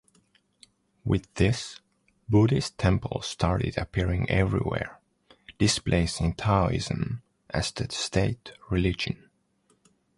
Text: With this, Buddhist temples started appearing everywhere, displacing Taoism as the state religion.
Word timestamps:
With 1.05 1.31
this, 1.35 1.79
Buddhist 2.27 2.79
temples 2.79 3.27
started 3.27 3.77
appearing 3.77 4.27
everywhere, 4.31 4.99
displacing 5.59 6.33
Taoism 6.33 7.21
as 7.51 7.69
the 7.71 7.85
state 7.91 8.53
religion. 8.71 9.29